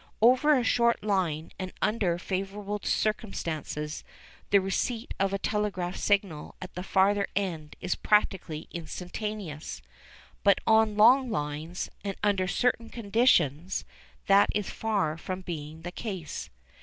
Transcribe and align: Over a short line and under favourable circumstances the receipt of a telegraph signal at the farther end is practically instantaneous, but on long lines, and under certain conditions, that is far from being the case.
Over 0.19 0.57
a 0.57 0.63
short 0.63 1.03
line 1.03 1.51
and 1.59 1.73
under 1.79 2.17
favourable 2.17 2.79
circumstances 2.83 4.03
the 4.49 4.57
receipt 4.59 5.13
of 5.19 5.31
a 5.31 5.37
telegraph 5.37 5.95
signal 5.95 6.55
at 6.59 6.73
the 6.73 6.81
farther 6.81 7.27
end 7.35 7.75
is 7.81 7.93
practically 7.93 8.67
instantaneous, 8.71 9.83
but 10.43 10.57
on 10.65 10.97
long 10.97 11.29
lines, 11.29 11.91
and 12.03 12.15
under 12.23 12.47
certain 12.47 12.89
conditions, 12.89 13.85
that 14.25 14.49
is 14.55 14.71
far 14.71 15.19
from 15.19 15.41
being 15.41 15.83
the 15.83 15.91
case. 15.91 16.49